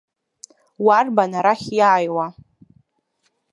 [0.85, 2.25] Уарбан арахь иааиуа?